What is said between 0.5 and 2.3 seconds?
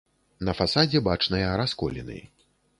фасадзе бачныя расколіны.